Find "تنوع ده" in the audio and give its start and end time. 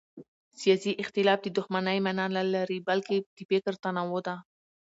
3.83-4.35